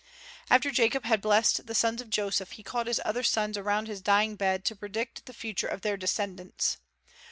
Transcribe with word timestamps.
After 0.49 0.71
Jacob 0.71 1.05
had 1.05 1.21
blessed 1.21 1.67
the 1.67 1.75
sons 1.75 2.01
of 2.01 2.09
Joseph, 2.09 2.53
he 2.53 2.63
called 2.63 2.87
his 2.87 2.99
other 3.05 3.21
sons 3.21 3.55
around 3.55 3.87
his 3.87 4.01
dying 4.01 4.35
bed 4.35 4.65
to 4.65 4.75
predict 4.75 5.27
the 5.27 5.31
future 5.31 5.67
of 5.67 5.81
their 5.81 5.95
descendants. 5.95 6.77